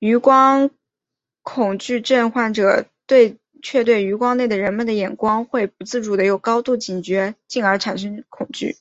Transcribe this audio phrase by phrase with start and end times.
[0.00, 0.70] 余光
[1.42, 2.84] 恐惧症患者
[3.62, 8.76] 却对余光内的人们的眼光会不自主的有高度警觉进而产生了恐惧。